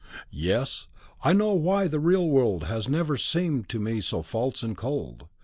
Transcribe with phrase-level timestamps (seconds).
[0.31, 0.87] Yes;
[1.23, 5.27] I know why the real world has ever seemed to me so false and cold.